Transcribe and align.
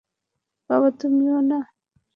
বাবা 0.69 0.89
তুমিও 0.99 1.37
না। 1.41 1.59